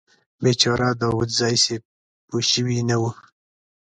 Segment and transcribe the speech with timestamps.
[0.41, 1.83] بیچاره داوودزی صیب
[2.27, 3.03] پوه شوي نه و.